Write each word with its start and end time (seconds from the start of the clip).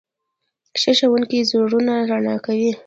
ښه 0.81 0.91
ښوونکی 0.97 1.39
زړونه 1.49 1.93
رڼا 2.09 2.35
کوي. 2.45 2.71